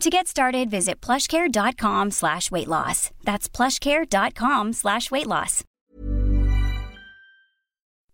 To 0.00 0.10
get 0.10 0.26
started, 0.26 0.70
visit 0.70 1.00
plushcare.com 1.00 2.10
slash 2.10 2.50
weight 2.50 2.68
loss. 2.68 3.10
That's 3.22 3.48
plushcare.com 3.48 4.72
slash 4.72 5.10
weight 5.10 5.26
loss. 5.26 5.62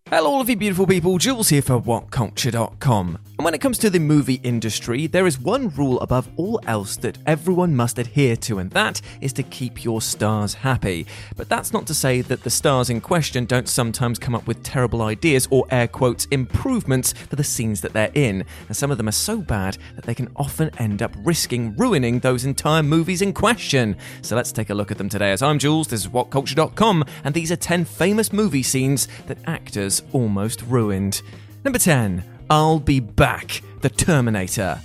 Hello, 0.07 0.31
all 0.31 0.41
of 0.41 0.49
you 0.49 0.55
beautiful 0.55 0.87
people. 0.87 1.17
Jules 1.17 1.49
here 1.49 1.61
for 1.61 1.79
WhatCulture.com. 1.79 3.17
And 3.41 3.45
when 3.45 3.55
it 3.55 3.61
comes 3.61 3.79
to 3.79 3.89
the 3.89 3.97
movie 3.97 4.39
industry, 4.43 5.07
there 5.07 5.25
is 5.25 5.39
one 5.39 5.69
rule 5.69 5.99
above 6.01 6.29
all 6.37 6.59
else 6.67 6.95
that 6.97 7.17
everyone 7.25 7.75
must 7.75 7.97
adhere 7.97 8.35
to, 8.35 8.59
and 8.59 8.69
that 8.69 9.01
is 9.19 9.33
to 9.33 9.41
keep 9.41 9.83
your 9.83 9.99
stars 9.99 10.53
happy. 10.53 11.07
But 11.35 11.49
that's 11.49 11.73
not 11.73 11.87
to 11.87 11.95
say 11.95 12.21
that 12.21 12.43
the 12.43 12.51
stars 12.51 12.91
in 12.91 13.01
question 13.01 13.45
don't 13.45 13.67
sometimes 13.67 14.19
come 14.19 14.35
up 14.35 14.45
with 14.45 14.61
terrible 14.61 15.01
ideas 15.01 15.47
or 15.49 15.65
air 15.71 15.87
quotes 15.87 16.25
improvements 16.25 17.13
for 17.13 17.35
the 17.35 17.43
scenes 17.43 17.81
that 17.81 17.93
they're 17.93 18.11
in. 18.13 18.45
And 18.67 18.77
some 18.77 18.91
of 18.91 18.99
them 18.99 19.07
are 19.07 19.11
so 19.11 19.41
bad 19.41 19.75
that 19.95 20.05
they 20.05 20.13
can 20.13 20.31
often 20.35 20.69
end 20.77 21.01
up 21.01 21.15
risking 21.23 21.75
ruining 21.77 22.19
those 22.19 22.45
entire 22.45 22.83
movies 22.83 23.23
in 23.23 23.33
question. 23.33 23.97
So 24.21 24.35
let's 24.35 24.51
take 24.51 24.69
a 24.69 24.75
look 24.75 24.91
at 24.91 24.99
them 24.99 25.09
today. 25.09 25.31
As 25.31 25.41
I'm 25.41 25.57
Jules, 25.57 25.87
this 25.87 26.01
is 26.01 26.09
WhatCulture.com, 26.09 27.05
and 27.23 27.33
these 27.33 27.51
are 27.51 27.55
10 27.55 27.85
famous 27.85 28.31
movie 28.31 28.61
scenes 28.61 29.07
that 29.25 29.39
actors 29.47 30.03
almost 30.11 30.61
ruined. 30.61 31.23
Number 31.63 31.79
10. 31.79 32.30
I'll 32.51 32.79
be 32.79 32.99
back. 32.99 33.61
The 33.79 33.89
Terminator. 33.89 34.81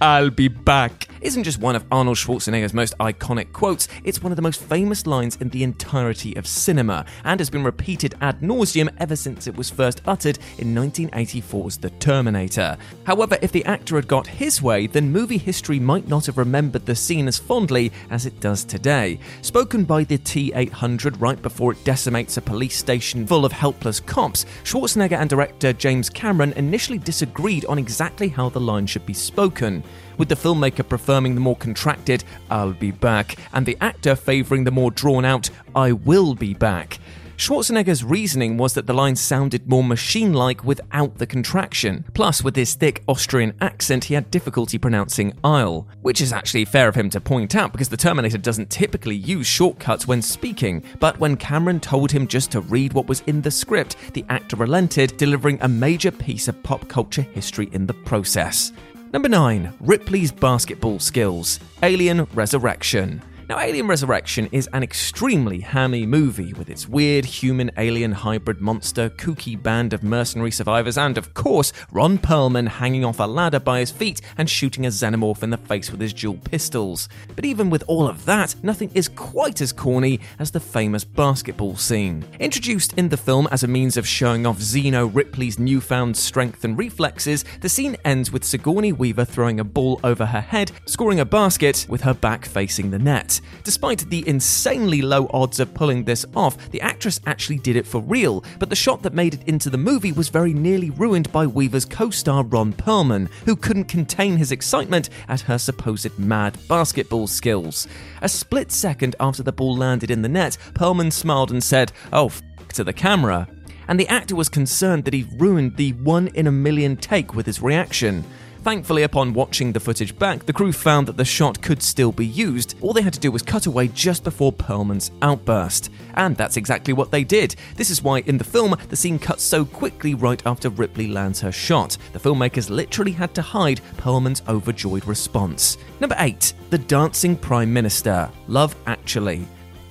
I'll 0.00 0.28
be 0.28 0.48
back 0.48 1.08
isn't 1.26 1.44
just 1.44 1.58
one 1.58 1.74
of 1.74 1.84
Arnold 1.90 2.18
Schwarzenegger's 2.18 2.74
most 2.74 2.96
iconic 2.98 3.52
quotes, 3.52 3.88
it's 4.04 4.22
one 4.22 4.30
of 4.30 4.36
the 4.36 4.42
most 4.42 4.62
famous 4.62 5.06
lines 5.06 5.36
in 5.36 5.48
the 5.48 5.62
entirety 5.62 6.36
of 6.36 6.46
cinema, 6.46 7.04
and 7.24 7.40
has 7.40 7.50
been 7.50 7.64
repeated 7.64 8.14
ad 8.20 8.40
nauseum 8.40 8.88
ever 8.98 9.16
since 9.16 9.46
it 9.46 9.56
was 9.56 9.70
first 9.70 10.02
uttered 10.06 10.38
in 10.58 10.74
1984's 10.74 11.78
The 11.78 11.90
Terminator. 11.90 12.76
However, 13.04 13.38
if 13.42 13.50
the 13.50 13.64
actor 13.64 13.96
had 13.96 14.06
got 14.06 14.26
his 14.26 14.62
way, 14.62 14.86
then 14.86 15.10
movie 15.10 15.38
history 15.38 15.80
might 15.80 16.06
not 16.06 16.26
have 16.26 16.38
remembered 16.38 16.86
the 16.86 16.94
scene 16.94 17.28
as 17.28 17.38
fondly 17.38 17.90
as 18.10 18.26
it 18.26 18.38
does 18.40 18.64
today. 18.64 19.18
Spoken 19.42 19.84
by 19.84 20.04
the 20.04 20.18
T 20.18 20.52
800 20.54 21.20
right 21.20 21.40
before 21.40 21.72
it 21.72 21.84
decimates 21.84 22.36
a 22.36 22.42
police 22.42 22.76
station 22.76 23.26
full 23.26 23.44
of 23.44 23.52
helpless 23.52 24.00
cops, 24.00 24.44
Schwarzenegger 24.64 25.18
and 25.18 25.30
director 25.30 25.72
James 25.72 26.10
Cameron 26.10 26.52
initially 26.52 26.98
disagreed 26.98 27.64
on 27.66 27.78
exactly 27.78 28.28
how 28.28 28.48
the 28.48 28.60
line 28.60 28.86
should 28.86 29.06
be 29.06 29.14
spoken 29.14 29.82
with 30.18 30.28
the 30.28 30.34
filmmaker 30.34 30.88
preferring 30.88 31.34
the 31.34 31.40
more 31.40 31.56
contracted, 31.56 32.24
I'll 32.50 32.72
be 32.72 32.90
back, 32.90 33.36
and 33.52 33.66
the 33.66 33.76
actor 33.80 34.16
favouring 34.16 34.64
the 34.64 34.70
more 34.70 34.90
drawn 34.90 35.24
out, 35.24 35.50
I 35.74 35.92
will 35.92 36.34
be 36.34 36.54
back. 36.54 36.98
Schwarzenegger's 37.36 38.02
reasoning 38.02 38.56
was 38.56 38.72
that 38.72 38.86
the 38.86 38.94
line 38.94 39.14
sounded 39.14 39.68
more 39.68 39.84
machine 39.84 40.32
like 40.32 40.64
without 40.64 41.18
the 41.18 41.26
contraction. 41.26 42.02
Plus, 42.14 42.42
with 42.42 42.56
his 42.56 42.74
thick 42.74 43.02
Austrian 43.08 43.52
accent, 43.60 44.04
he 44.04 44.14
had 44.14 44.30
difficulty 44.30 44.78
pronouncing 44.78 45.34
I'll, 45.44 45.86
which 46.00 46.22
is 46.22 46.32
actually 46.32 46.64
fair 46.64 46.88
of 46.88 46.94
him 46.94 47.10
to 47.10 47.20
point 47.20 47.54
out 47.54 47.72
because 47.72 47.90
the 47.90 47.96
Terminator 47.96 48.38
doesn't 48.38 48.70
typically 48.70 49.16
use 49.16 49.46
shortcuts 49.46 50.08
when 50.08 50.22
speaking. 50.22 50.82
But 50.98 51.20
when 51.20 51.36
Cameron 51.36 51.80
told 51.80 52.10
him 52.10 52.26
just 52.26 52.50
to 52.52 52.62
read 52.62 52.94
what 52.94 53.06
was 53.06 53.20
in 53.26 53.42
the 53.42 53.50
script, 53.50 53.96
the 54.14 54.24
actor 54.30 54.56
relented, 54.56 55.18
delivering 55.18 55.58
a 55.60 55.68
major 55.68 56.10
piece 56.10 56.48
of 56.48 56.62
pop 56.62 56.88
culture 56.88 57.22
history 57.22 57.68
in 57.72 57.86
the 57.86 57.94
process. 57.94 58.72
Number 59.16 59.30
9. 59.30 59.72
Ripley's 59.80 60.30
basketball 60.30 60.98
skills 60.98 61.58
Alien 61.82 62.26
Resurrection. 62.34 63.22
Now, 63.48 63.60
Alien 63.60 63.86
Resurrection 63.86 64.48
is 64.50 64.68
an 64.72 64.82
extremely 64.82 65.60
hammy 65.60 66.04
movie 66.04 66.52
with 66.54 66.68
its 66.68 66.88
weird 66.88 67.24
human 67.24 67.70
alien 67.78 68.10
hybrid 68.10 68.60
monster, 68.60 69.08
kooky 69.08 69.60
band 69.62 69.92
of 69.92 70.02
mercenary 70.02 70.50
survivors, 70.50 70.98
and 70.98 71.16
of 71.16 71.32
course, 71.32 71.72
Ron 71.92 72.18
Perlman 72.18 72.66
hanging 72.66 73.04
off 73.04 73.20
a 73.20 73.22
ladder 73.22 73.60
by 73.60 73.78
his 73.78 73.92
feet 73.92 74.20
and 74.36 74.50
shooting 74.50 74.84
a 74.84 74.88
xenomorph 74.88 75.44
in 75.44 75.50
the 75.50 75.58
face 75.58 75.92
with 75.92 76.00
his 76.00 76.12
dual 76.12 76.38
pistols. 76.38 77.08
But 77.36 77.44
even 77.44 77.70
with 77.70 77.84
all 77.86 78.08
of 78.08 78.24
that, 78.24 78.56
nothing 78.64 78.90
is 78.94 79.08
quite 79.08 79.60
as 79.60 79.72
corny 79.72 80.18
as 80.40 80.50
the 80.50 80.58
famous 80.58 81.04
basketball 81.04 81.76
scene. 81.76 82.24
Introduced 82.40 82.94
in 82.94 83.10
the 83.10 83.16
film 83.16 83.46
as 83.52 83.62
a 83.62 83.68
means 83.68 83.96
of 83.96 84.08
showing 84.08 84.44
off 84.44 84.60
Zeno 84.60 85.06
Ripley's 85.06 85.60
newfound 85.60 86.16
strength 86.16 86.64
and 86.64 86.76
reflexes, 86.76 87.44
the 87.60 87.68
scene 87.68 87.96
ends 88.04 88.32
with 88.32 88.42
Sigourney 88.42 88.92
Weaver 88.92 89.24
throwing 89.24 89.60
a 89.60 89.64
ball 89.64 90.00
over 90.02 90.26
her 90.26 90.40
head, 90.40 90.72
scoring 90.86 91.20
a 91.20 91.24
basket 91.24 91.86
with 91.88 92.00
her 92.00 92.14
back 92.14 92.44
facing 92.44 92.90
the 92.90 92.98
net. 92.98 93.35
Despite 93.64 94.10
the 94.10 94.26
insanely 94.28 95.02
low 95.02 95.28
odds 95.32 95.60
of 95.60 95.74
pulling 95.74 96.04
this 96.04 96.24
off, 96.34 96.70
the 96.70 96.80
actress 96.80 97.20
actually 97.26 97.58
did 97.58 97.76
it 97.76 97.86
for 97.86 98.00
real, 98.00 98.44
but 98.58 98.70
the 98.70 98.76
shot 98.76 99.02
that 99.02 99.14
made 99.14 99.34
it 99.34 99.46
into 99.46 99.70
the 99.70 99.78
movie 99.78 100.12
was 100.12 100.28
very 100.28 100.52
nearly 100.52 100.90
ruined 100.90 101.30
by 101.32 101.46
Weaver's 101.46 101.84
co 101.84 102.10
star 102.10 102.44
Ron 102.44 102.72
Perlman, 102.72 103.28
who 103.44 103.56
couldn't 103.56 103.84
contain 103.84 104.36
his 104.36 104.52
excitement 104.52 105.08
at 105.28 105.42
her 105.42 105.58
supposed 105.58 106.18
mad 106.18 106.56
basketball 106.68 107.26
skills. 107.26 107.86
A 108.22 108.28
split 108.28 108.72
second 108.72 109.16
after 109.20 109.42
the 109.42 109.52
ball 109.52 109.76
landed 109.76 110.10
in 110.10 110.22
the 110.22 110.28
net, 110.28 110.56
Perlman 110.74 111.12
smiled 111.12 111.50
and 111.50 111.62
said, 111.62 111.92
Oh, 112.12 112.26
f 112.26 112.42
to 112.74 112.84
the 112.84 112.92
camera. 112.92 113.48
And 113.88 114.00
the 114.00 114.08
actor 114.08 114.34
was 114.34 114.48
concerned 114.48 115.04
that 115.04 115.14
he'd 115.14 115.40
ruined 115.40 115.76
the 115.76 115.92
one 115.92 116.28
in 116.28 116.46
a 116.46 116.52
million 116.52 116.96
take 116.96 117.34
with 117.34 117.46
his 117.46 117.62
reaction. 117.62 118.24
Thankfully, 118.66 119.04
upon 119.04 119.32
watching 119.32 119.70
the 119.70 119.78
footage 119.78 120.18
back, 120.18 120.44
the 120.44 120.52
crew 120.52 120.72
found 120.72 121.06
that 121.06 121.16
the 121.16 121.24
shot 121.24 121.62
could 121.62 121.80
still 121.80 122.10
be 122.10 122.26
used. 122.26 122.74
All 122.80 122.92
they 122.92 123.00
had 123.00 123.12
to 123.12 123.20
do 123.20 123.30
was 123.30 123.40
cut 123.40 123.66
away 123.66 123.86
just 123.86 124.24
before 124.24 124.52
Perlman's 124.52 125.12
outburst. 125.22 125.88
And 126.14 126.36
that's 126.36 126.56
exactly 126.56 126.92
what 126.92 127.12
they 127.12 127.22
did. 127.22 127.54
This 127.76 127.90
is 127.90 128.02
why 128.02 128.22
in 128.22 128.38
the 128.38 128.42
film, 128.42 128.74
the 128.88 128.96
scene 128.96 129.20
cuts 129.20 129.44
so 129.44 129.64
quickly 129.64 130.14
right 130.14 130.42
after 130.44 130.68
Ripley 130.68 131.06
lands 131.06 131.40
her 131.42 131.52
shot. 131.52 131.96
The 132.12 132.18
filmmakers 132.18 132.68
literally 132.68 133.12
had 133.12 133.36
to 133.36 133.42
hide 133.42 133.82
Perlman's 133.98 134.42
overjoyed 134.48 135.06
response. 135.06 135.78
Number 136.00 136.16
8. 136.18 136.52
The 136.70 136.78
Dancing 136.78 137.36
Prime 137.36 137.72
Minister. 137.72 138.28
Love 138.48 138.74
Actually. 138.88 139.46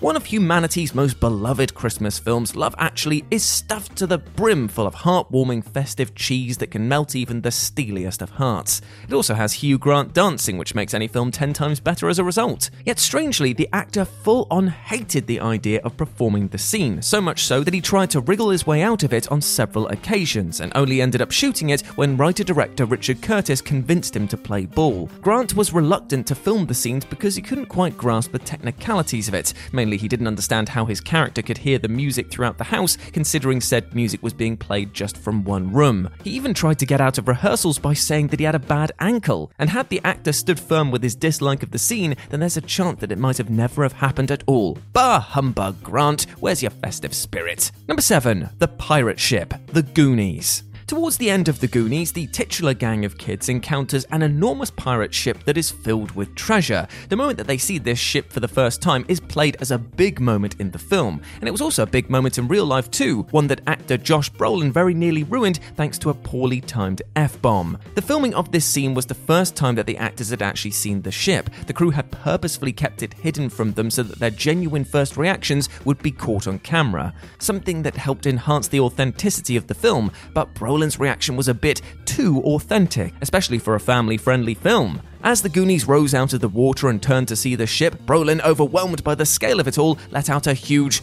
One 0.06 0.16
of 0.16 0.28
humanity's 0.28 0.94
most 0.94 1.20
beloved 1.20 1.74
Christmas 1.74 2.20
films, 2.20 2.56
Love 2.56 2.76
Actually, 2.78 3.26
is 3.32 3.44
stuffed 3.44 3.96
to 3.96 4.06
the 4.06 4.20
brim 4.20 4.68
full 4.68 4.86
of 4.86 4.94
heartwarming 4.94 5.66
festive 5.66 6.14
cheese 6.14 6.60
that 6.60 6.70
can 6.70 6.88
melt 6.88 7.16
even 7.16 7.42
the 7.42 7.50
steeliest 7.50 8.22
of 8.22 8.30
hearts. 8.30 8.82
It 9.08 9.16
also 9.16 9.34
has 9.34 9.54
Hugh 9.54 9.80
Grant 9.80 10.14
dancing, 10.14 10.60
which 10.60 10.76
makes 10.76 10.94
any 10.94 11.08
film 11.08 11.32
10 11.32 11.54
times 11.54 11.80
better 11.80 12.08
as 12.08 12.20
a 12.20 12.24
result. 12.24 12.70
Yet 12.86 13.00
strangely, 13.00 13.52
the 13.52 13.68
actor 13.74 14.06
full 14.06 14.46
on 14.52 14.68
hated 14.68 15.26
the 15.26 15.40
idea 15.40 15.82
of 15.84 15.98
performing 15.98 16.50
the 16.50 16.60
scene, 16.60 17.02
so 17.02 17.20
much 17.20 17.44
so 17.46 17.64
that 17.64 17.74
he 17.74 17.82
tried 17.82 18.12
to 18.12 18.22
wriggle 18.22 18.52
his 18.52 18.68
way 18.68 18.84
out 18.84 19.02
of 19.02 19.12
it 19.12 19.32
on 19.32 19.42
several 19.42 19.88
occasions, 19.88 20.60
and 20.60 20.72
only 20.76 21.02
ended 21.02 21.24
up 21.24 21.32
shooting 21.32 21.72
it 21.72 21.82
when 21.98 22.16
writer 22.16 22.44
director 22.44 22.86
Richard 22.86 23.24
Curtis 23.24 23.60
convinced 23.60 24.16
him 24.16 24.28
to 24.28 24.38
play 24.38 24.68
ball. 24.68 25.10
Grant 25.24 25.56
was 25.56 25.74
reluctant 25.74 26.28
to 26.28 26.36
film 26.36 26.68
the 26.68 26.76
scenes 26.76 27.06
because 27.06 27.36
he 27.36 27.42
couldn't 27.42 27.66
quite 27.66 27.98
grasp 27.98 28.34
the 28.34 28.38
technicalities 28.38 29.28
of 29.28 29.34
it, 29.34 29.56
mainly 29.72 29.95
he 29.98 30.08
didn't 30.08 30.28
understand 30.28 30.70
how 30.70 30.86
his 30.86 31.02
character 31.02 31.42
could 31.42 31.60
hear 31.60 31.78
the 31.78 31.88
music 31.88 32.30
throughout 32.30 32.58
the 32.58 32.66
house, 32.66 32.98
considering 33.14 33.62
said 33.62 33.96
music 33.96 34.22
was 34.22 34.34
being 34.34 34.58
played 34.58 34.94
just 34.94 35.18
from 35.18 35.44
one 35.44 35.72
room. 35.72 36.10
He 36.24 36.32
even 36.32 36.54
tried 36.54 36.80
to 36.80 36.86
get 36.86 37.02
out 37.02 37.18
of 37.18 37.28
rehearsals 37.28 37.80
by 37.80 37.94
saying 37.94 38.28
that 38.28 38.40
he 38.40 38.46
had 38.46 38.56
a 38.56 38.60
bad 38.60 38.92
ankle, 39.00 39.52
and 39.58 39.70
had 39.70 39.90
the 39.90 40.02
actor 40.04 40.34
stood 40.34 40.60
firm 40.60 40.92
with 40.92 41.04
his 41.04 41.16
dislike 41.16 41.64
of 41.64 41.72
the 41.72 41.80
scene, 41.80 42.16
then 42.30 42.40
there's 42.40 42.58
a 42.58 42.62
chance 42.62 43.00
that 43.00 43.12
it 43.12 43.18
might 43.18 43.38
have 43.38 43.50
never 43.50 43.84
have 43.84 43.94
happened 43.94 44.32
at 44.32 44.44
all. 44.48 44.78
Bah 44.94 45.20
humbug, 45.20 45.82
Grant, 45.82 46.24
where's 46.40 46.62
your 46.62 46.72
festive 46.72 47.14
spirit? 47.14 47.72
Number 47.88 48.02
7. 48.02 48.50
The 48.58 48.68
Pirate 48.68 49.20
Ship, 49.20 49.54
The 49.68 49.84
Goonies. 49.84 50.64
Towards 50.88 51.18
the 51.18 51.32
end 51.32 51.48
of 51.48 51.62
The 51.62 51.68
Goonies, 51.68 52.12
the 52.12 52.28
titular 52.28 52.76
gang 52.76 53.06
of 53.06 53.18
kids 53.18 53.50
encounters 53.50 54.06
an 54.12 54.22
enormous 54.22 54.70
pirate 54.70 55.16
ship 55.16 55.44
that 55.46 55.58
is 55.58 55.72
filled 55.72 56.12
with 56.12 56.36
treasure. 56.36 56.88
The 57.10 57.16
moment 57.16 57.40
that 57.40 57.48
they 57.48 57.58
see 57.58 57.80
this 57.80 57.98
ship 57.98 58.32
for 58.32 58.40
the 58.40 58.48
first 58.48 58.84
time 58.84 59.04
is 59.08 59.20
played 59.20 59.58
as 59.60 59.72
a 59.72 59.80
big 59.80 60.20
moment 60.20 60.58
in 60.60 60.70
the 60.70 60.78
film, 60.78 61.24
and 61.40 61.48
it 61.48 61.52
was 61.52 61.62
also 61.62 61.82
a 61.82 61.88
big 61.88 62.12
moment 62.12 62.38
in 62.38 62.48
real 62.48 62.68
life 62.68 62.92
too, 62.92 63.24
one 63.32 63.48
that 63.48 63.62
actor 63.66 63.98
Josh 63.98 64.32
Brolin 64.32 64.72
very 64.72 64.94
nearly 64.94 65.24
ruined 65.24 65.60
thanks 65.76 65.98
to 65.98 66.12
a 66.12 66.14
poorly 66.14 66.62
timed 66.62 67.02
F 67.16 67.42
bomb. 67.42 67.80
The 67.96 68.04
filming 68.04 68.36
of 68.36 68.52
this 68.52 68.66
scene 68.66 68.94
was 68.94 69.08
the 69.08 69.16
first 69.16 69.56
time 69.56 69.74
that 69.76 69.88
the 69.88 69.98
actors 69.98 70.30
had 70.30 70.44
actually 70.44 70.70
seen 70.70 71.02
the 71.02 71.12
ship. 71.12 71.50
The 71.66 71.74
crew 71.74 71.90
had 71.90 72.12
purposefully 72.12 72.74
kept 72.74 73.02
it 73.02 73.16
hidden 73.16 73.50
from 73.50 73.74
them 73.74 73.90
so 73.90 74.04
that 74.04 74.20
their 74.20 74.30
genuine 74.30 74.86
first 74.86 75.18
reactions 75.18 75.68
would 75.84 76.04
be 76.04 76.12
caught 76.12 76.46
on 76.46 76.60
camera, 76.60 77.16
something 77.40 77.82
that 77.82 77.98
helped 77.98 78.28
enhance 78.28 78.68
the 78.68 78.82
authenticity 78.82 79.58
of 79.58 79.66
the 79.66 79.74
film, 79.74 80.12
but 80.36 80.54
Brolin's 80.76 81.00
reaction 81.00 81.38
was 81.38 81.48
a 81.48 81.54
bit 81.54 81.82
too 82.04 82.42
authentic, 82.42 83.14
especially 83.22 83.60
for 83.60 83.76
a 83.76 83.80
family 83.80 84.18
friendly 84.18 84.54
film. 84.54 85.02
As 85.24 85.42
the 85.42 85.48
Goonies 85.48 85.88
rose 85.88 86.14
out 86.14 86.34
of 86.34 86.42
the 86.42 86.50
water 86.50 86.90
and 86.90 87.02
turned 87.02 87.30
to 87.30 87.36
see 87.38 87.56
the 87.56 87.66
ship, 87.66 87.96
Brolin, 88.06 88.44
overwhelmed 88.44 89.02
by 89.02 89.16
the 89.16 89.26
scale 89.26 89.62
of 89.62 89.70
it 89.70 89.78
all, 89.78 89.98
let 90.12 90.30
out 90.30 90.48
a 90.48 90.54
huge 90.54 91.00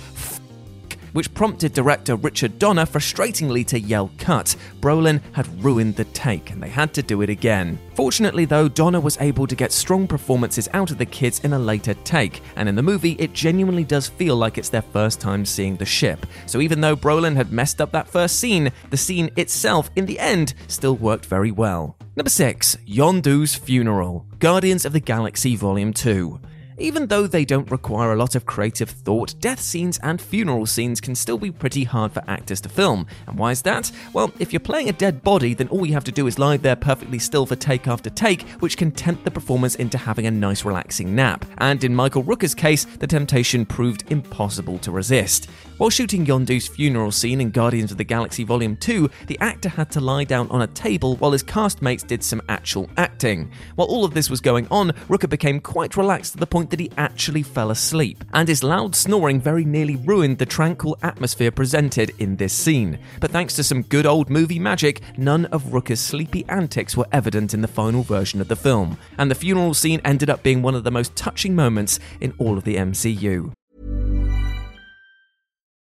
which 1.13 1.33
prompted 1.35 1.73
director 1.73 2.17
Richard 2.17 2.59
Donner 2.59 2.87
frustratingly 2.87 3.67
to 3.67 3.81
yell 3.81 4.11
cut. 4.19 4.57
Brolin 4.81 5.21
had 5.33 5.63
ruined 5.63 5.97
the 5.97 6.05
take 6.07 6.51
and 6.51 6.63
they 6.63 6.69
had 6.69 6.93
to 6.95 7.03
do 7.03 7.23
it 7.23 7.31
again. 7.31 7.79
Fortunately, 7.95 8.45
though, 8.45 8.69
Donner 8.69 9.01
was 9.01 9.19
able 9.21 9.47
to 9.47 9.55
get 9.55 9.73
strong 9.73 10.07
performances 10.07 10.69
out 10.73 10.91
of 10.91 10.99
the 10.99 11.07
kids 11.07 11.41
in 11.41 11.53
a 11.53 11.59
later 11.59 11.95
take, 12.05 12.41
and 12.57 12.69
in 12.69 12.75
the 12.75 12.83
movie, 12.83 13.13
it 13.19 13.33
genuinely 13.33 13.85
does 13.85 14.09
feel 14.09 14.37
like 14.37 14.57
it's 14.57 14.71
their 14.71 14.83
first 14.83 15.21
time 15.21 15.45
seeing 15.45 15.77
the 15.77 15.85
ship. 15.85 16.25
So 16.47 16.61
even 16.61 16.81
though 16.81 16.97
Brolin 16.97 17.37
had 17.37 17.53
messed 17.53 17.81
up 17.81 17.93
that 17.93 18.09
first 18.09 18.39
scene, 18.39 18.73
the 18.91 18.97
scene 18.97 19.31
itself, 19.37 19.91
in 19.95 20.07
the 20.07 20.19
end, 20.19 20.55
still 20.69 20.97
worked 20.97 21.27
very 21.27 21.51
well. 21.51 21.97
Number 22.17 22.31
6 22.31 22.77
Yondu's 22.87 23.55
Funeral 23.55 24.27
Guardians 24.39 24.85
of 24.85 24.93
the 24.93 25.01
Galaxy 25.01 25.57
Volume 25.57 25.93
2. 25.93 26.41
Even 26.79 27.07
though 27.07 27.27
they 27.27 27.45
don't 27.45 27.71
require 27.71 28.13
a 28.13 28.17
lot 28.17 28.35
of 28.35 28.47
creative 28.47 28.91
thought, 28.91 29.39
death 29.41 29.61
scenes 29.61 29.99
and 30.03 30.21
funeral 30.21 30.67
scenes 30.67 31.01
can 31.01 31.15
still 31.15 31.39
be 31.39 31.51
pretty 31.51 31.85
hard 31.85 32.13
for 32.13 32.23
actors 32.27 32.61
to 32.63 32.69
film. 32.69 33.07
And 33.27 33.39
why 33.39 33.51
is 33.51 33.63
that? 33.63 33.93
Well, 34.13 34.33
if 34.39 34.53
you're 34.53 34.61
playing 34.61 34.89
a 34.89 34.93
dead 34.93 35.23
body, 35.23 35.55
then 35.55 35.69
all 35.69 35.87
you 35.87 35.93
have 35.93 36.05
to 36.05 36.13
do 36.13 36.27
is 36.27 36.39
lie 36.39 36.57
there 36.57 36.77
perfectly 36.77 37.19
still 37.19 37.47
for 37.47 37.57
take 37.57 37.87
after 37.89 38.11
take, 38.11 38.43
which 38.61 38.77
can 38.77 38.91
tempt 38.91 39.25
the 39.25 39.31
performers 39.31 39.77
into 39.77 39.99
having 39.99 40.27
a 40.27 40.31
nice 40.31 40.65
relaxing 40.65 41.15
nap. 41.15 41.45
And 41.59 41.85
in 41.85 41.95
Michael 41.95 42.25
Rooker's 42.25 42.55
case, 42.55 42.85
the 42.85 43.07
temptation 43.07 43.67
proved 43.67 44.11
impossible 44.11 44.79
to 44.79 44.91
resist. 44.91 45.49
While 45.79 45.91
shooting 45.91 46.25
Yondu's 46.25 46.69
funeral 46.69 47.11
scene 47.11 47.41
in 47.41 47.51
Guardians 47.51 47.91
of 47.91 47.99
the 47.99 48.05
Galaxy 48.05 48.45
Volume 48.45 48.77
2, 48.77 49.11
the 49.27 49.39
actor 49.41 49.69
had 49.69 49.91
to 49.91 50.01
lie 50.01 50.25
down 50.25 50.49
on 50.51 50.63
a 50.63 50.67
table 50.69 51.17
while 51.17 51.33
his 51.33 51.43
castmates 51.43 52.07
did 52.07 52.23
some 52.23 52.43
actual 52.49 52.89
acting. 52.97 53.51
While 53.75 53.89
all 53.89 54.05
of 54.05 54.15
this 54.15 54.31
was 54.31 54.41
going 54.41 54.69
on, 54.71 54.93
Rooker 55.09 55.29
became 55.29 55.61
quite 55.61 55.97
relaxed 55.97 56.33
to 56.33 56.39
the 56.39 56.47
point 56.47 56.71
that 56.73 56.81
he 56.81 56.91
actually 56.97 57.43
fell 57.43 57.71
asleep, 57.71 58.25
and 58.33 58.49
his 58.49 58.65
loud 58.65 58.97
snoring 58.97 59.41
very 59.41 59.65
nearly 59.65 59.95
ruined 59.95 60.39
the 60.39 60.47
tranquil 60.47 60.99
atmosphere 61.03 61.53
presented 61.53 62.11
in 62.19 62.35
this 62.37 62.53
scene. 62.53 62.99
But 63.21 63.31
thanks 63.31 63.55
to 63.57 63.63
some 63.63 63.83
good 63.83 64.07
old 64.07 64.31
movie 64.31 64.59
magic, 64.59 65.03
none 65.17 65.45
of 65.47 65.73
Rooker's 65.73 66.01
sleepy 66.01 66.45
antics 66.49 66.97
were 66.97 67.07
evident 67.13 67.55
in 67.55 67.61
the 67.61 67.69
final 67.69 68.03
version 68.03 68.41
of 68.41 68.49
the 68.49 68.57
film, 68.57 68.99
and 69.19 69.31
the 69.31 69.37
funeral 69.37 69.75
scene 69.75 70.01
ended 70.05 70.31
up 70.31 70.43
being 70.43 70.63
one 70.63 70.75
of 70.75 70.83
the 70.83 70.91
most 70.91 71.15
touching 71.15 71.55
moments 71.55 72.01
in 72.21 72.35
all 72.39 72.59
of 72.59 72.65
the 72.65 72.77
MCU. 72.77 73.53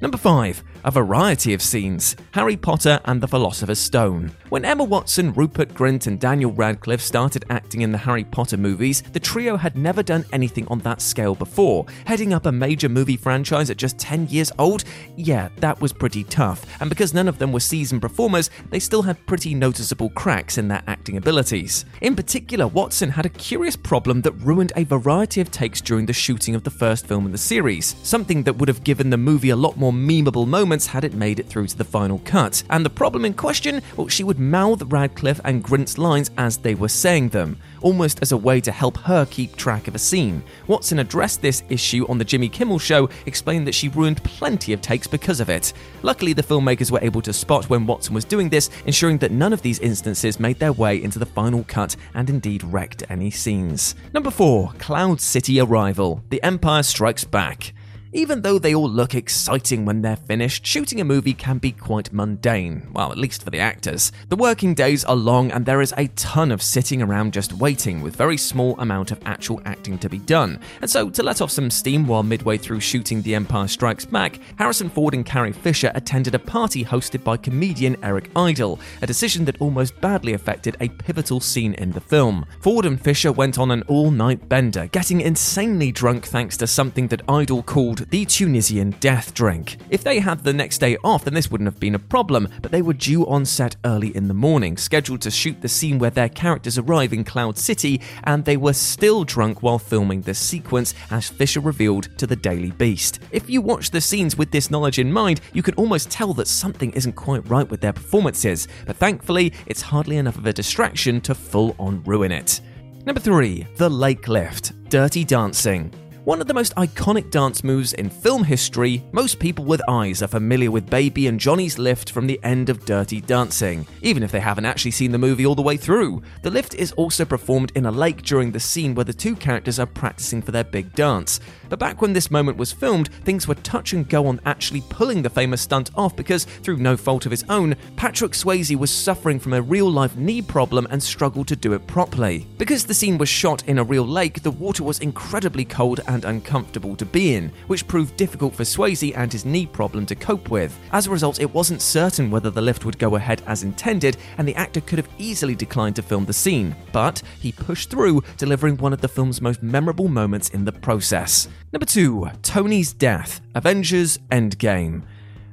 Number 0.00 0.16
5. 0.16 0.64
A 0.82 0.90
variety 0.90 1.52
of 1.52 1.60
scenes 1.60 2.16
Harry 2.32 2.56
Potter 2.56 3.00
and 3.04 3.20
the 3.20 3.28
Philosopher's 3.28 3.78
Stone. 3.78 4.32
When 4.48 4.64
Emma 4.64 4.82
Watson, 4.82 5.34
Rupert 5.34 5.74
Grint, 5.74 6.06
and 6.06 6.18
Daniel 6.18 6.52
Radcliffe 6.52 7.02
started 7.02 7.44
acting 7.50 7.82
in 7.82 7.92
the 7.92 7.98
Harry 7.98 8.24
Potter 8.24 8.56
movies, 8.56 9.02
the 9.12 9.20
trio 9.20 9.58
had 9.58 9.76
never 9.76 10.02
done 10.02 10.24
anything 10.32 10.66
on 10.68 10.78
that 10.80 11.02
scale 11.02 11.34
before. 11.34 11.84
Heading 12.06 12.32
up 12.32 12.46
a 12.46 12.52
major 12.52 12.88
movie 12.88 13.18
franchise 13.18 13.68
at 13.68 13.76
just 13.76 13.98
10 13.98 14.28
years 14.28 14.50
old? 14.58 14.84
Yeah, 15.16 15.50
that 15.56 15.78
was 15.82 15.92
pretty 15.92 16.24
tough. 16.24 16.64
And 16.80 16.88
because 16.88 17.12
none 17.12 17.28
of 17.28 17.38
them 17.38 17.52
were 17.52 17.60
seasoned 17.60 18.00
performers, 18.00 18.48
they 18.70 18.80
still 18.80 19.02
had 19.02 19.26
pretty 19.26 19.54
noticeable 19.54 20.08
cracks 20.10 20.56
in 20.56 20.68
their 20.68 20.82
acting 20.86 21.18
abilities. 21.18 21.84
In 22.00 22.16
particular, 22.16 22.66
Watson 22.66 23.10
had 23.10 23.26
a 23.26 23.30
curious 23.30 23.76
problem 23.76 24.22
that 24.22 24.32
ruined 24.32 24.72
a 24.76 24.84
variety 24.84 25.42
of 25.42 25.50
takes 25.50 25.82
during 25.82 26.06
the 26.06 26.14
shooting 26.14 26.54
of 26.54 26.64
the 26.64 26.70
first 26.70 27.06
film 27.06 27.26
in 27.26 27.32
the 27.32 27.38
series, 27.38 27.96
something 28.02 28.44
that 28.44 28.56
would 28.56 28.68
have 28.68 28.82
given 28.82 29.10
the 29.10 29.18
movie 29.18 29.50
a 29.50 29.56
lot 29.56 29.76
more 29.76 29.89
memeable 29.92 30.46
moments 30.46 30.86
had 30.86 31.04
it 31.04 31.14
made 31.14 31.38
it 31.38 31.46
through 31.46 31.66
to 31.68 31.76
the 31.76 31.84
final 31.84 32.20
cut. 32.24 32.62
And 32.70 32.84
the 32.84 32.90
problem 32.90 33.24
in 33.24 33.34
question, 33.34 33.82
well, 33.96 34.08
she 34.08 34.24
would 34.24 34.38
mouth 34.38 34.82
Radcliffe 34.82 35.40
and 35.44 35.62
Grint's 35.62 35.98
lines 35.98 36.30
as 36.38 36.58
they 36.58 36.74
were 36.74 36.88
saying 36.88 37.30
them, 37.30 37.58
almost 37.80 38.20
as 38.22 38.32
a 38.32 38.36
way 38.36 38.60
to 38.60 38.72
help 38.72 38.96
her 38.98 39.26
keep 39.26 39.56
track 39.56 39.88
of 39.88 39.94
a 39.94 39.98
scene. 39.98 40.42
Watson 40.66 40.98
addressed 40.98 41.42
this 41.42 41.62
issue 41.68 42.06
on 42.08 42.18
the 42.18 42.24
Jimmy 42.24 42.48
Kimmel 42.48 42.78
show, 42.78 43.08
explained 43.26 43.66
that 43.66 43.74
she 43.74 43.88
ruined 43.88 44.22
plenty 44.24 44.72
of 44.72 44.80
takes 44.80 45.06
because 45.06 45.40
of 45.40 45.50
it. 45.50 45.72
Luckily, 46.02 46.32
the 46.32 46.42
filmmakers 46.42 46.90
were 46.90 47.02
able 47.02 47.22
to 47.22 47.32
spot 47.32 47.68
when 47.70 47.86
Watson 47.86 48.14
was 48.14 48.24
doing 48.24 48.48
this, 48.48 48.70
ensuring 48.86 49.18
that 49.18 49.32
none 49.32 49.52
of 49.52 49.62
these 49.62 49.78
instances 49.80 50.40
made 50.40 50.58
their 50.58 50.72
way 50.72 51.02
into 51.02 51.18
the 51.18 51.26
final 51.26 51.64
cut 51.64 51.96
and 52.14 52.30
indeed 52.30 52.64
wrecked 52.64 53.04
any 53.10 53.30
scenes. 53.30 53.94
Number 54.12 54.30
4 54.30 54.72
Cloud 54.78 55.20
City 55.20 55.60
Arrival 55.60 56.22
The 56.30 56.42
Empire 56.42 56.82
Strikes 56.82 57.24
Back. 57.24 57.72
Even 58.12 58.42
though 58.42 58.58
they 58.58 58.74
all 58.74 58.90
look 58.90 59.14
exciting 59.14 59.84
when 59.84 60.02
they're 60.02 60.16
finished, 60.16 60.66
shooting 60.66 61.00
a 61.00 61.04
movie 61.04 61.32
can 61.32 61.58
be 61.58 61.70
quite 61.70 62.12
mundane, 62.12 62.88
well, 62.92 63.12
at 63.12 63.18
least 63.18 63.44
for 63.44 63.50
the 63.50 63.60
actors. 63.60 64.10
The 64.28 64.36
working 64.36 64.74
days 64.74 65.04
are 65.04 65.14
long 65.14 65.52
and 65.52 65.64
there 65.64 65.80
is 65.80 65.94
a 65.96 66.08
ton 66.08 66.50
of 66.50 66.60
sitting 66.60 67.02
around 67.02 67.32
just 67.32 67.52
waiting, 67.52 68.00
with 68.00 68.16
very 68.16 68.36
small 68.36 68.74
amount 68.80 69.12
of 69.12 69.20
actual 69.26 69.62
acting 69.64 69.96
to 69.98 70.08
be 70.08 70.18
done. 70.18 70.58
And 70.80 70.90
so, 70.90 71.08
to 71.08 71.22
let 71.22 71.40
off 71.40 71.52
some 71.52 71.70
steam 71.70 72.04
while 72.04 72.24
midway 72.24 72.58
through 72.58 72.80
shooting 72.80 73.22
The 73.22 73.36
Empire 73.36 73.68
Strikes 73.68 74.06
Back, 74.06 74.40
Harrison 74.56 74.90
Ford 74.90 75.14
and 75.14 75.24
Carrie 75.24 75.52
Fisher 75.52 75.92
attended 75.94 76.34
a 76.34 76.40
party 76.40 76.84
hosted 76.84 77.22
by 77.22 77.36
comedian 77.36 77.96
Eric 78.02 78.28
Idle, 78.34 78.80
a 79.02 79.06
decision 79.06 79.44
that 79.44 79.60
almost 79.60 80.00
badly 80.00 80.32
affected 80.32 80.76
a 80.80 80.88
pivotal 80.88 81.38
scene 81.38 81.74
in 81.74 81.92
the 81.92 82.00
film. 82.00 82.44
Ford 82.58 82.86
and 82.86 83.00
Fisher 83.00 83.30
went 83.30 83.56
on 83.56 83.70
an 83.70 83.84
all-night 83.86 84.48
bender, 84.48 84.88
getting 84.88 85.20
insanely 85.20 85.92
drunk 85.92 86.26
thanks 86.26 86.56
to 86.56 86.66
something 86.66 87.06
that 87.06 87.22
Idle 87.28 87.62
called 87.62 87.99
called 88.00 88.10
the 88.10 88.24
Tunisian 88.24 88.90
death 89.00 89.34
drink. 89.34 89.76
If 89.90 90.02
they 90.02 90.20
had 90.20 90.42
the 90.42 90.52
next 90.52 90.78
day 90.78 90.96
off, 91.04 91.24
then 91.24 91.34
this 91.34 91.50
wouldn't 91.50 91.66
have 91.66 91.80
been 91.80 91.94
a 91.94 91.98
problem, 91.98 92.48
but 92.62 92.70
they 92.70 92.82
were 92.82 92.94
due 92.94 93.26
on 93.26 93.44
set 93.44 93.76
early 93.84 94.14
in 94.16 94.28
the 94.28 94.34
morning, 94.34 94.76
scheduled 94.76 95.20
to 95.22 95.30
shoot 95.30 95.60
the 95.60 95.68
scene 95.68 95.98
where 95.98 96.10
their 96.10 96.28
characters 96.28 96.78
arrive 96.78 97.12
in 97.12 97.24
Cloud 97.24 97.58
City, 97.58 98.00
and 98.24 98.44
they 98.44 98.56
were 98.56 98.72
still 98.72 99.24
drunk 99.24 99.62
while 99.62 99.78
filming 99.78 100.22
this 100.22 100.38
sequence, 100.38 100.94
as 101.10 101.28
Fisher 101.28 101.60
revealed 101.60 102.08
to 102.18 102.26
the 102.26 102.36
Daily 102.36 102.70
Beast. 102.70 103.20
If 103.32 103.50
you 103.50 103.60
watch 103.60 103.90
the 103.90 104.00
scenes 104.00 104.36
with 104.36 104.50
this 104.50 104.70
knowledge 104.70 104.98
in 104.98 105.12
mind, 105.12 105.40
you 105.52 105.62
can 105.62 105.74
almost 105.74 106.10
tell 106.10 106.32
that 106.34 106.48
something 106.48 106.92
isn't 106.92 107.14
quite 107.14 107.48
right 107.48 107.68
with 107.68 107.80
their 107.80 107.92
performances, 107.92 108.68
but 108.86 108.96
thankfully, 108.96 109.52
it's 109.66 109.82
hardly 109.82 110.16
enough 110.16 110.38
of 110.38 110.46
a 110.46 110.52
distraction 110.52 111.20
to 111.22 111.34
full 111.34 111.74
on 111.78 112.02
ruin 112.04 112.32
it. 112.32 112.60
Number 113.04 113.20
3. 113.20 113.66
The 113.76 113.88
Lake 113.88 114.28
Lift 114.28 114.72
Dirty 114.88 115.24
Dancing. 115.24 116.09
One 116.30 116.40
of 116.40 116.46
the 116.46 116.54
most 116.54 116.76
iconic 116.76 117.32
dance 117.32 117.64
moves 117.64 117.92
in 117.92 118.08
film 118.08 118.44
history, 118.44 119.02
most 119.10 119.40
people 119.40 119.64
with 119.64 119.82
eyes 119.88 120.22
are 120.22 120.28
familiar 120.28 120.70
with 120.70 120.88
Baby 120.88 121.26
and 121.26 121.40
Johnny's 121.40 121.76
lift 121.76 122.12
from 122.12 122.28
the 122.28 122.38
end 122.44 122.70
of 122.70 122.84
Dirty 122.84 123.20
Dancing, 123.20 123.84
even 124.00 124.22
if 124.22 124.30
they 124.30 124.38
haven't 124.38 124.64
actually 124.64 124.92
seen 124.92 125.10
the 125.10 125.18
movie 125.18 125.44
all 125.44 125.56
the 125.56 125.60
way 125.60 125.76
through. 125.76 126.22
The 126.42 126.50
lift 126.52 126.76
is 126.76 126.92
also 126.92 127.24
performed 127.24 127.72
in 127.74 127.86
a 127.86 127.90
lake 127.90 128.22
during 128.22 128.52
the 128.52 128.60
scene 128.60 128.94
where 128.94 129.04
the 129.04 129.12
two 129.12 129.34
characters 129.34 129.80
are 129.80 129.86
practicing 129.86 130.40
for 130.40 130.52
their 130.52 130.62
big 130.62 130.94
dance. 130.94 131.40
But 131.68 131.80
back 131.80 132.00
when 132.00 132.12
this 132.12 132.30
moment 132.30 132.58
was 132.58 132.70
filmed, 132.70 133.08
things 133.24 133.48
were 133.48 133.56
touch 133.56 133.92
and 133.92 134.08
go 134.08 134.28
on 134.28 134.40
actually 134.46 134.82
pulling 134.82 135.22
the 135.22 135.30
famous 135.30 135.62
stunt 135.62 135.90
off 135.96 136.14
because, 136.14 136.44
through 136.44 136.76
no 136.76 136.96
fault 136.96 137.26
of 137.26 137.32
his 137.32 137.44
own, 137.48 137.74
Patrick 137.96 138.32
Swayze 138.32 138.76
was 138.76 138.92
suffering 138.92 139.40
from 139.40 139.54
a 139.54 139.62
real 139.62 139.90
life 139.90 140.14
knee 140.14 140.42
problem 140.42 140.86
and 140.90 141.02
struggled 141.02 141.48
to 141.48 141.56
do 141.56 141.72
it 141.72 141.88
properly. 141.88 142.46
Because 142.56 142.86
the 142.86 142.94
scene 142.94 143.18
was 143.18 143.28
shot 143.28 143.66
in 143.66 143.78
a 143.78 143.84
real 143.84 144.06
lake, 144.06 144.42
the 144.42 144.52
water 144.52 144.84
was 144.84 145.00
incredibly 145.00 145.64
cold 145.64 145.98
and 146.06 146.19
uncomfortable 146.24 146.96
to 146.96 147.04
be 147.04 147.34
in, 147.34 147.52
which 147.66 147.86
proved 147.86 148.16
difficult 148.16 148.54
for 148.54 148.64
Swayze 148.64 149.16
and 149.16 149.32
his 149.32 149.44
knee 149.44 149.66
problem 149.66 150.06
to 150.06 150.14
cope 150.14 150.50
with. 150.50 150.78
As 150.92 151.06
a 151.06 151.10
result, 151.10 151.40
it 151.40 151.52
wasn't 151.52 151.82
certain 151.82 152.30
whether 152.30 152.50
the 152.50 152.60
lift 152.60 152.84
would 152.84 152.98
go 152.98 153.16
ahead 153.16 153.42
as 153.46 153.62
intended, 153.62 154.16
and 154.38 154.46
the 154.46 154.54
actor 154.54 154.80
could 154.80 154.98
have 154.98 155.08
easily 155.18 155.54
declined 155.54 155.96
to 155.96 156.02
film 156.02 156.24
the 156.24 156.32
scene. 156.32 156.74
But 156.92 157.22
he 157.40 157.52
pushed 157.52 157.90
through, 157.90 158.22
delivering 158.36 158.76
one 158.76 158.92
of 158.92 159.00
the 159.00 159.08
film's 159.08 159.40
most 159.40 159.62
memorable 159.62 160.08
moments 160.08 160.50
in 160.50 160.64
the 160.64 160.72
process. 160.72 161.48
Number 161.72 161.86
2 161.86 162.30
Tony's 162.42 162.92
Death 162.92 163.40
Avengers 163.54 164.18
Endgame. 164.30 165.02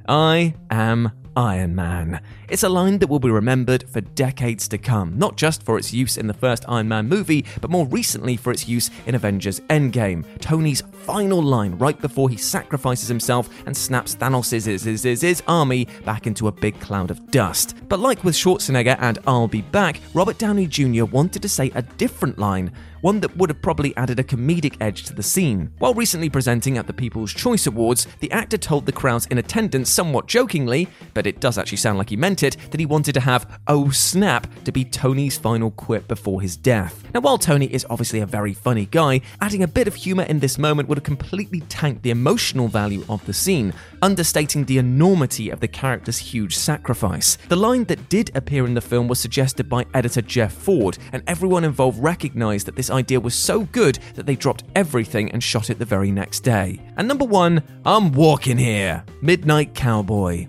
I 0.08 0.54
am 0.70 1.12
Iron 1.38 1.76
Man. 1.76 2.20
It's 2.48 2.64
a 2.64 2.68
line 2.68 2.98
that 2.98 3.06
will 3.06 3.20
be 3.20 3.30
remembered 3.30 3.88
for 3.88 4.00
decades 4.00 4.66
to 4.68 4.76
come, 4.76 5.16
not 5.16 5.36
just 5.36 5.62
for 5.62 5.78
its 5.78 5.92
use 5.92 6.16
in 6.16 6.26
the 6.26 6.34
first 6.34 6.64
Iron 6.66 6.88
Man 6.88 7.08
movie, 7.08 7.44
but 7.60 7.70
more 7.70 7.86
recently 7.86 8.36
for 8.36 8.50
its 8.50 8.66
use 8.66 8.90
in 9.06 9.14
Avengers 9.14 9.60
Endgame. 9.70 10.24
Tony's 10.40 10.80
final 10.80 11.40
line 11.40 11.78
right 11.78 11.98
before 12.00 12.28
he 12.28 12.36
sacrifices 12.36 13.08
himself 13.08 13.48
and 13.66 13.76
snaps 13.76 14.16
Thanos' 14.16 15.42
army 15.46 15.86
back 16.04 16.26
into 16.26 16.48
a 16.48 16.52
big 16.52 16.80
cloud 16.80 17.12
of 17.12 17.30
dust. 17.30 17.76
But 17.88 18.00
like 18.00 18.24
with 18.24 18.34
Schwarzenegger 18.34 18.96
and 18.98 19.20
I'll 19.24 19.46
Be 19.46 19.62
Back, 19.62 20.00
Robert 20.14 20.38
Downey 20.38 20.66
Jr. 20.66 21.04
wanted 21.04 21.42
to 21.42 21.48
say 21.48 21.70
a 21.76 21.82
different 21.82 22.38
line 22.38 22.72
one 23.00 23.20
that 23.20 23.36
would 23.36 23.50
have 23.50 23.62
probably 23.62 23.96
added 23.96 24.18
a 24.18 24.24
comedic 24.24 24.76
edge 24.80 25.04
to 25.04 25.14
the 25.14 25.22
scene. 25.22 25.72
While 25.78 25.94
recently 25.94 26.30
presenting 26.30 26.78
at 26.78 26.86
the 26.86 26.92
People's 26.92 27.32
Choice 27.32 27.66
Awards, 27.66 28.06
the 28.20 28.30
actor 28.32 28.58
told 28.58 28.86
the 28.86 28.92
crowds 28.92 29.26
in 29.26 29.38
attendance 29.38 29.90
somewhat 29.90 30.26
jokingly, 30.26 30.88
but 31.14 31.26
it 31.26 31.40
does 31.40 31.58
actually 31.58 31.78
sound 31.78 31.98
like 31.98 32.10
he 32.10 32.16
meant 32.16 32.42
it, 32.42 32.56
that 32.70 32.80
he 32.80 32.86
wanted 32.86 33.12
to 33.14 33.20
have 33.20 33.60
Oh 33.66 33.90
Snap 33.90 34.46
to 34.64 34.72
be 34.72 34.84
Tony's 34.84 35.38
final 35.38 35.70
quip 35.70 36.08
before 36.08 36.40
his 36.40 36.56
death. 36.56 37.04
Now, 37.14 37.20
while 37.20 37.38
Tony 37.38 37.66
is 37.66 37.86
obviously 37.88 38.20
a 38.20 38.26
very 38.26 38.54
funny 38.54 38.86
guy, 38.86 39.20
adding 39.40 39.62
a 39.62 39.68
bit 39.68 39.88
of 39.88 39.94
humour 39.94 40.24
in 40.24 40.40
this 40.40 40.58
moment 40.58 40.88
would 40.88 40.98
have 40.98 41.04
completely 41.04 41.60
tanked 41.62 42.02
the 42.02 42.10
emotional 42.10 42.68
value 42.68 43.04
of 43.08 43.24
the 43.26 43.32
scene, 43.32 43.72
understating 44.02 44.64
the 44.64 44.78
enormity 44.78 45.50
of 45.50 45.60
the 45.60 45.68
character's 45.68 46.18
huge 46.18 46.56
sacrifice. 46.56 47.38
The 47.48 47.56
line 47.56 47.84
that 47.84 48.08
did 48.08 48.30
appear 48.36 48.66
in 48.66 48.74
the 48.74 48.80
film 48.80 49.08
was 49.08 49.18
suggested 49.18 49.68
by 49.68 49.86
editor 49.94 50.22
Jeff 50.22 50.52
Ford, 50.52 50.98
and 51.12 51.22
everyone 51.26 51.64
involved 51.64 52.02
recognised 52.02 52.66
that 52.66 52.76
this 52.76 52.87
idea 52.90 53.20
was 53.20 53.34
so 53.34 53.60
good 53.64 53.98
that 54.14 54.26
they 54.26 54.36
dropped 54.36 54.64
everything 54.74 55.30
and 55.32 55.42
shot 55.42 55.70
it 55.70 55.78
the 55.78 55.84
very 55.84 56.10
next 56.10 56.40
day. 56.40 56.80
And 56.96 57.08
number 57.08 57.24
one, 57.24 57.62
I'm 57.84 58.12
walking 58.12 58.58
here 58.58 59.04
Midnight 59.22 59.74
Cowboy. 59.74 60.46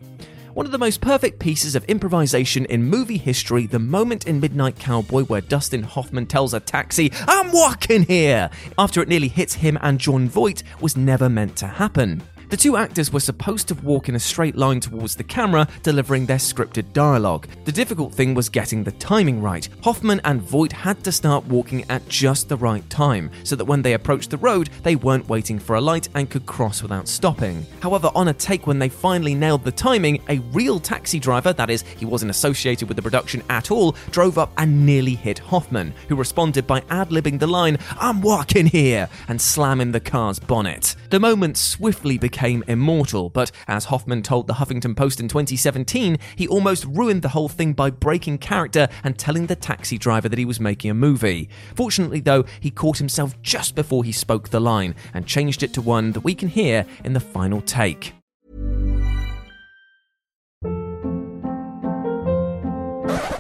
One 0.54 0.66
of 0.66 0.72
the 0.72 0.78
most 0.78 1.00
perfect 1.00 1.40
pieces 1.40 1.76
of 1.76 1.86
improvisation 1.86 2.66
in 2.66 2.84
movie 2.84 3.18
history, 3.18 3.66
the 3.66 3.80
moment 3.80 4.28
in 4.28 4.40
Midnight 4.40 4.78
Cowboy 4.78 5.24
where 5.24 5.42
Dustin 5.42 5.84
Hoffman 5.84 6.26
tells 6.26 6.54
a 6.54 6.60
taxi, 6.60 7.14
I'm 7.28 7.52
walking 7.52 8.04
here, 8.04 8.50
after 8.78 9.02
it 9.02 9.08
nearly 9.08 9.30
hits 9.30 9.54
him 9.54 9.78
and 9.82 10.00
Jon 10.00 10.28
Voight, 10.28 10.64
was 10.82 10.98
never 10.98 11.30
meant 11.30 11.56
to 11.58 11.68
happen. 11.68 12.22
The 12.50 12.58
two 12.58 12.78
actors 12.78 13.14
were 13.14 13.20
supposed 13.20 13.68
to 13.68 13.76
walk 13.76 14.10
in 14.10 14.16
a 14.16 14.20
straight 14.20 14.56
line 14.56 14.80
towards 14.80 15.16
the 15.16 15.24
camera, 15.24 15.68
delivering 15.84 16.26
their 16.26 16.38
scripted 16.38 16.92
dialogue. 16.94 17.48
The 17.66 17.72
difficult 17.72 18.12
thing 18.12 18.34
was 18.34 18.50
getting 18.50 18.84
the 18.84 18.92
timing 18.94 19.40
right. 19.40 19.70
Hoffman 19.84 20.20
and 20.24 20.42
Voight 20.42 20.72
had 20.72 21.04
to 21.04 21.12
start 21.12 21.46
walking 21.46 21.86
at 21.92 22.08
just 22.10 22.50
the 22.50 22.58
right 22.58 22.90
time, 22.90 23.30
so 23.44 23.56
that 23.56 23.66
when 23.66 23.84
they 23.84 23.94
approached 23.94 24.32
the 24.32 24.38
road, 24.38 24.72
they 24.82 24.96
weren't 24.96 25.30
waiting 25.30 25.60
for 25.60 25.76
a 25.76 25.82
light 25.82 26.10
and 26.16 26.32
could 26.32 26.48
cross 26.48 26.82
without 26.82 27.08
stopping. 27.08 27.68
However, 27.82 28.10
on 28.16 28.30
a 28.30 28.34
take 28.34 28.66
when 28.66 28.80
they 28.80 28.90
finally 28.90 29.36
nailed 29.36 29.64
the 29.64 29.72
timing, 29.72 30.20
a 30.28 30.40
real 30.52 30.80
taxi 30.80 31.20
driver, 31.20 31.54
that 31.54 31.70
is, 31.70 31.84
he 31.84 32.06
wasn't 32.06 32.32
associated 32.32 32.88
with 32.88 32.96
the 32.96 33.04
production 33.04 33.44
at 33.52 33.70
all, 33.70 33.92
drove 34.10 34.40
up 34.40 34.52
and 34.58 34.88
nearly 34.88 35.14
hit 35.14 35.38
Hoffman, 35.38 35.94
who 36.08 36.16
responded 36.16 36.66
by 36.66 36.82
ad 36.90 37.10
libbing 37.10 37.38
the 37.38 37.46
line, 37.46 37.78
I'm 38.00 38.22
walking 38.22 38.66
here, 38.66 39.08
and 39.28 39.40
slamming 39.40 39.92
the 39.92 40.00
car's 40.00 40.40
bonnet. 40.40 40.96
The 41.12 41.20
moment 41.20 41.56
swiftly 41.56 42.18
became 42.18 42.39
became 42.40 42.64
immortal, 42.70 43.30
but 43.30 43.52
as 43.68 43.84
Hoffman 43.86 44.24
told 44.24 44.48
the 44.48 44.54
Huffington 44.54 44.96
Post 44.96 45.20
in 45.20 45.28
2017, 45.28 46.18
he 46.38 46.48
almost 46.48 46.86
ruined 46.86 47.22
the 47.22 47.28
whole 47.28 47.50
thing 47.50 47.74
by 47.74 47.90
breaking 47.90 48.38
character 48.38 48.88
and 49.04 49.18
telling 49.18 49.48
the 49.48 49.58
taxi 49.58 49.98
driver 49.98 50.30
that 50.30 50.40
he 50.40 50.46
was 50.46 50.58
making 50.58 50.90
a 50.90 50.94
movie. 50.94 51.50
Fortunately, 51.76 52.22
though, 52.22 52.46
he 52.62 52.72
caught 52.72 52.98
himself 52.98 53.40
just 53.42 53.76
before 53.76 54.06
he 54.06 54.14
spoke 54.14 54.48
the 54.48 54.62
line 54.62 54.96
and 55.14 55.28
changed 55.28 55.64
it 55.64 55.74
to 55.74 55.82
one 55.82 56.14
that 56.14 56.22
we 56.22 56.34
can 56.34 56.48
hear 56.48 56.86
in 57.04 57.12
the 57.12 57.20
final 57.20 57.60
take. 57.60 58.14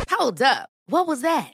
Hold 0.09 0.41
up. 0.41 0.67
What 0.87 1.07
was 1.07 1.21
that? 1.21 1.53